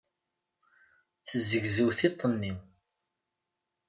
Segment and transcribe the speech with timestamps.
[1.27, 2.57] Tezzegzew tiṭ-nnem.